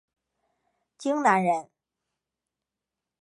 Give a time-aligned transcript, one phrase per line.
[0.97, 1.69] 荆南人。